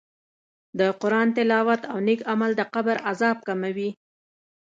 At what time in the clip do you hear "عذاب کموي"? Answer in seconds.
3.09-3.89